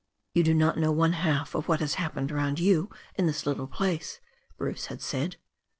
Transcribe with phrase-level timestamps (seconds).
[0.33, 3.67] "You do not know one half of what has happened round you in this little
[3.67, 4.19] place,"
[4.57, 5.37] Bruce had said.